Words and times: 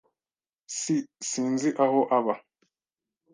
S 0.81 0.83
Sinzi 1.29 1.69
aho 1.83 1.99
aba. 2.17 2.35